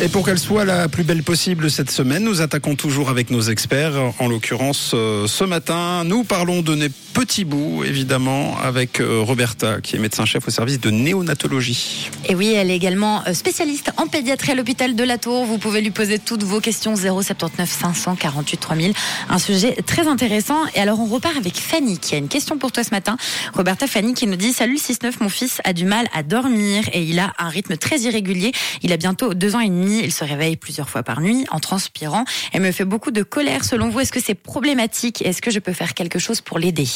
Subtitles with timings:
[0.00, 3.42] Et pour qu'elle soit la plus belle possible cette semaine, nous attaquons toujours avec nos
[3.42, 3.94] experts.
[4.18, 6.74] En l'occurrence, euh, ce matin, nous parlons de
[7.12, 12.10] nez petits bouts, évidemment, avec euh, Roberta, qui est médecin-chef au service de néonatologie.
[12.28, 15.44] Et oui, elle est également euh, spécialiste en pédiatrie à l'hôpital de la Tour.
[15.44, 18.92] Vous pouvez lui poser toutes vos questions 079 548 3000.
[19.28, 20.58] Un sujet très intéressant.
[20.74, 23.16] Et alors, on repart avec Fanny, qui a une question pour toi ce matin.
[23.54, 27.02] Roberta Fanny qui nous dit Salut 6-9, mon fils a du mal à dormir et
[27.02, 28.52] il a un rythme très irrégulier.
[28.82, 31.60] Il a bientôt deux ans et demi il se réveille plusieurs fois par nuit en
[31.60, 32.24] transpirant.
[32.52, 33.64] Elle me fait beaucoup de colère.
[33.64, 35.22] Selon vous, est-ce que c'est problématique?
[35.24, 36.86] Est-ce que je peux faire quelque chose pour l'aider?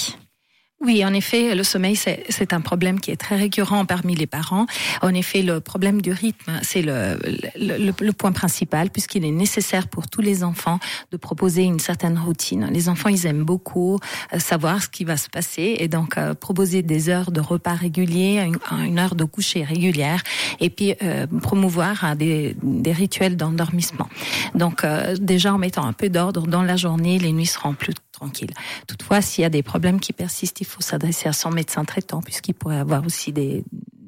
[0.83, 4.67] Oui, en effet, le sommeil, c'est un problème qui est très récurrent parmi les parents.
[5.01, 7.19] En effet, le problème du rythme, c'est le,
[7.59, 10.79] le, le, point principal, puisqu'il est nécessaire pour tous les enfants
[11.13, 12.69] de proposer une certaine routine.
[12.71, 13.99] Les enfants, ils aiment beaucoup
[14.35, 17.75] euh, savoir ce qui va se passer, et donc euh, proposer des heures de repas
[17.75, 20.23] réguliers, une, heure de coucher régulière,
[20.61, 24.09] et puis euh, promouvoir hein, des, des, rituels d'endormissement.
[24.55, 24.85] Donc,
[25.21, 28.51] déjà en mettant un peu d'ordre dans la journée, les nuits seront plus tranquille.
[28.87, 32.23] Toutefois, s'il y a des problèmes qui persistent, il faut s'adresser à son médecin traitant
[32.23, 33.65] puisqu'il pourrait avoir aussi des,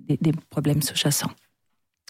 [0.09, 1.31] des, problèmes sous-jacents.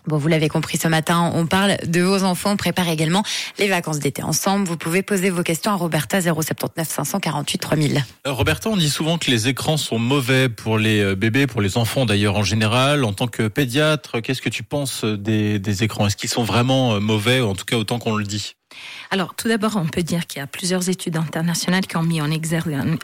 [0.07, 3.25] Bon, vous l'avez compris ce matin, on parle de vos enfants, on prépare également
[3.59, 4.67] les vacances d'été ensemble.
[4.67, 8.05] Vous pouvez poser vos questions à Roberta 079 548 3000.
[8.25, 11.77] Roberta, on dit souvent que les écrans sont mauvais pour les euh, bébés, pour les
[11.77, 13.05] enfants d'ailleurs en général.
[13.05, 16.07] En tant que pédiatre, qu'est-ce que tu penses des, des écrans?
[16.07, 18.55] Est-ce qu'ils sont vraiment euh, mauvais, en tout cas autant qu'on le dit?
[19.11, 22.21] Alors, tout d'abord, on peut dire qu'il y a plusieurs études internationales qui ont mis
[22.21, 22.99] en exergue un,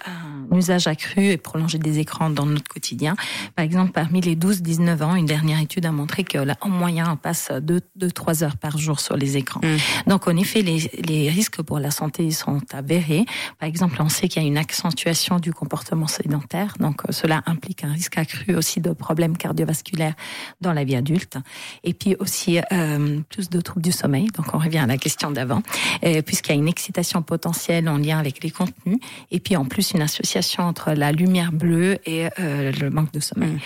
[0.57, 3.17] usage accru et prolongé des écrans dans notre quotidien.
[3.57, 7.17] Par exemple, parmi les 12-19 ans, une dernière étude a montré que en moyen, on
[7.17, 9.61] passe 2-3 heures par jour sur les écrans.
[9.63, 10.11] Mm.
[10.11, 13.25] Donc, en effet, les, les, risques pour la santé sont avérés.
[13.59, 16.75] Par exemple, on sait qu'il y a une accentuation du comportement sédentaire.
[16.81, 20.15] Donc, euh, cela implique un risque accru aussi de problèmes cardiovasculaires
[20.61, 21.39] dans la vie adulte.
[21.83, 24.27] Et puis aussi, euh, plus de troubles du sommeil.
[24.37, 25.63] Donc, on revient à la question d'avant.
[26.05, 28.99] Euh, puisqu'il y a une excitation potentielle en lien avec les contenus,
[29.31, 33.21] et puis en plus une association entre la lumière bleue et euh, le manque de
[33.21, 33.53] sommeil.
[33.53, 33.59] Mm.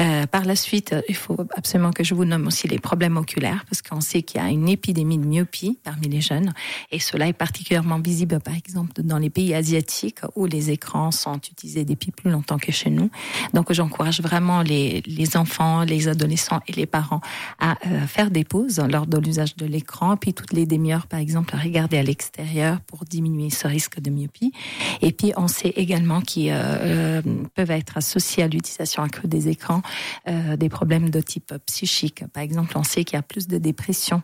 [0.00, 3.64] Euh, par la suite, il faut absolument que je vous nomme aussi les problèmes oculaires,
[3.68, 6.52] parce qu'on sait qu'il y a une épidémie de myopie parmi les jeunes,
[6.90, 11.36] et cela est particulièrement visible, par exemple, dans les pays asiatiques où les écrans sont
[11.36, 13.10] utilisés depuis plus longtemps que chez nous.
[13.52, 17.20] Donc, j'encourage vraiment les, les enfants, les adolescents et les parents
[17.60, 17.76] à
[18.06, 21.58] faire des pauses lors de l'usage de l'écran, puis toutes les demi-heures, par exemple, à
[21.58, 24.52] regarder à l'extérieur pour diminuer ce risque de myopie.
[25.00, 27.22] Et puis, on sait également qu'ils euh, euh,
[27.54, 29.82] peuvent être associés à l'utilisation accrue des écrans
[30.28, 32.24] euh, des problèmes de type psychique.
[32.32, 34.22] Par exemple, on sait qu'il y a plus de dépression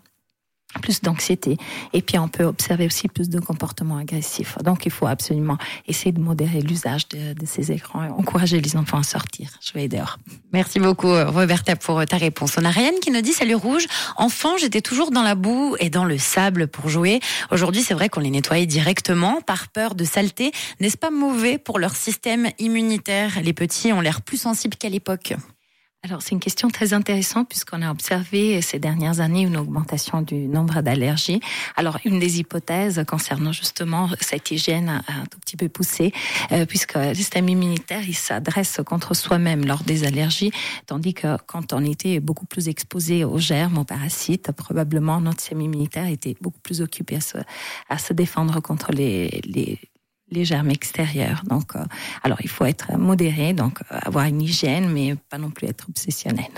[0.83, 1.57] plus d'anxiété.
[1.93, 4.59] Et puis, on peut observer aussi plus de comportements agressifs.
[4.63, 5.57] Donc, il faut absolument
[5.87, 9.49] essayer de modérer l'usage de, ces écrans et encourager les enfants à sortir.
[9.63, 10.19] Je vais dehors.
[10.53, 12.57] Merci beaucoup, Roberta, pour ta réponse.
[12.59, 13.87] On a Ryan qui nous dit Salut Rouge.
[14.17, 17.21] Enfant, j'étais toujours dans la boue et dans le sable pour jouer.
[17.51, 20.53] Aujourd'hui, c'est vrai qu'on les nettoyait directement par peur de saleté.
[20.81, 23.41] N'est-ce pas mauvais pour leur système immunitaire?
[23.43, 25.35] Les petits ont l'air plus sensibles qu'à l'époque.
[26.05, 30.47] Alors, c'est une question très intéressante puisqu'on a observé ces dernières années une augmentation du
[30.47, 31.41] nombre d'allergies.
[31.75, 36.13] Alors, une des hypothèses concernant justement cette hygiène un tout petit peu poussée,
[36.53, 40.53] euh, puisque le système immunitaire, il s'adresse contre soi-même lors des allergies,
[40.87, 45.63] tandis que quand on était beaucoup plus exposé aux germes, aux parasites, probablement notre système
[45.63, 47.39] immunitaire était beaucoup plus occupé à se,
[47.89, 49.81] à se défendre contre les, les,
[50.31, 51.43] les germes extérieurs.
[51.47, 51.85] Donc, euh,
[52.23, 55.87] alors il faut être modéré, donc euh, avoir une hygiène, mais pas non plus être
[55.89, 56.51] obsessionnel.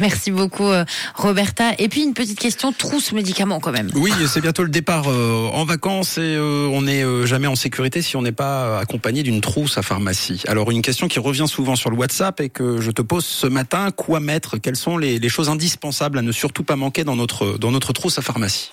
[0.00, 1.72] Merci beaucoup euh, Roberta.
[1.78, 3.90] Et puis une petite question, trousse médicaments quand même.
[3.94, 8.22] Oui, c'est bientôt le départ en vacances et on n'est jamais en sécurité si on
[8.22, 10.42] n'est pas accompagné d'une trousse à pharmacie.
[10.48, 13.46] Alors une question qui revient souvent sur le WhatsApp et que je te pose ce
[13.46, 14.58] matin, quoi mettre?
[14.58, 17.92] Quelles sont les, les choses indispensables à ne surtout pas manquer dans notre, dans notre
[17.92, 18.70] trousse à pharmacie?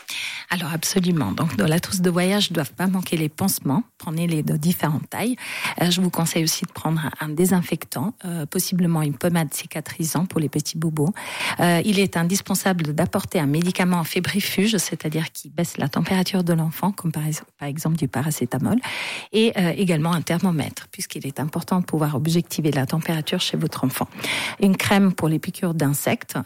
[0.50, 1.32] Alors absolument.
[1.32, 3.84] Donc dans la trousse de voyage, ne doivent pas manquer les pansements.
[4.00, 5.36] Prenez-les de différentes tailles.
[5.82, 10.40] Euh, je vous conseille aussi de prendre un, désinfectant, euh, possiblement une pommade cicatrisante pour
[10.40, 11.09] les petits bobos.
[11.60, 16.92] Euh, il est indispensable d'apporter un médicament fébrifuge, c'est-à-dire qui baisse la température de l'enfant,
[16.92, 17.24] comme par,
[17.68, 18.78] exemple du paracétamol,
[19.32, 24.08] et également un thermomètre, puisqu'il est important de pouvoir objectiver la température chez votre enfant.
[24.62, 26.38] Une crème pour les piqûres d'insectes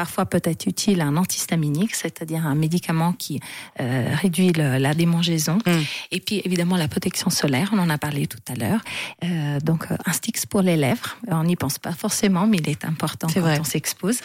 [0.00, 3.38] parfois peut être utile un antihistaminique, c'est-à-dire un médicament qui
[3.80, 5.58] euh, réduit la démangeaison.
[5.66, 5.70] Mm.
[6.10, 8.80] Et puis évidemment la protection solaire, on en a parlé tout à l'heure.
[9.24, 12.70] Euh, donc euh, un Stix pour les lèvres, on n'y pense pas forcément, mais il
[12.70, 14.20] est important quand on s'expose.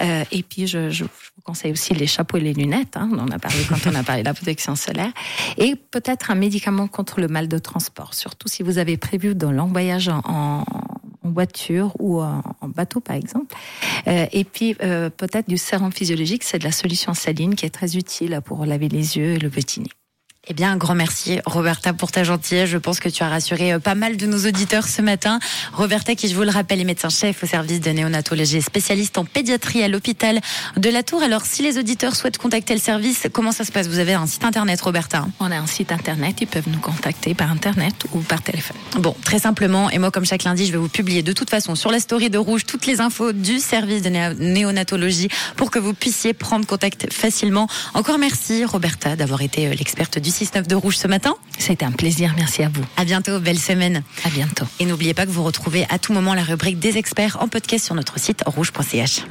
[0.00, 3.18] Euh, et puis je, je, vous conseille aussi les chapeaux et les lunettes, hein, on
[3.18, 5.12] en a parlé quand on a parlé de la protection solaire.
[5.56, 9.46] Et peut-être un médicament contre le mal de transport, surtout si vous avez prévu de
[9.46, 10.93] longs voyages en en
[11.32, 13.54] voiture ou en, bateau par exemple.
[14.06, 17.70] Euh, et puis euh, peut-être du sérum physiologique, c'est de la solution saline qui est
[17.70, 19.90] très utile pour laver les yeux et le petit nez.
[20.46, 22.68] Eh bien, un grand merci, Roberta, pour ta gentillesse.
[22.68, 25.38] Je pense que tu as rassuré euh, pas mal de nos auditeurs ce matin.
[25.72, 29.82] Roberta, qui, je vous le rappelle, est médecin-chef au service de néonatologie, spécialiste en pédiatrie
[29.82, 30.40] à l'hôpital
[30.76, 31.22] de la Tour.
[31.22, 33.86] Alors, si les auditeurs souhaitent contacter le service, comment ça se passe?
[33.88, 35.26] Vous avez un site internet, Roberta?
[35.40, 36.36] On a un site internet.
[36.42, 38.76] Ils peuvent nous contacter par internet ou par téléphone.
[38.98, 39.88] Bon, très simplement.
[39.88, 42.28] Et moi, comme chaque lundi, je vais vous publier de toute façon sur la story
[42.28, 47.10] de Rouge toutes les infos du service de néonatologie pour que vous puissiez prendre contact
[47.10, 47.66] facilement.
[47.94, 51.34] Encore merci, Roberta, d'avoir été euh, l'experte du 6-9 de Rouge ce matin.
[51.58, 52.82] C'était un plaisir, merci à vous.
[52.96, 54.02] À bientôt, belle semaine.
[54.24, 54.64] À bientôt.
[54.80, 57.84] Et n'oubliez pas que vous retrouvez à tout moment la rubrique des experts en podcast
[57.84, 59.22] sur notre site rouge.ch.